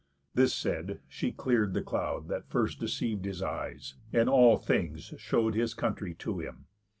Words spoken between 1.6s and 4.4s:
the cloud That first deceiv'd his eyes; and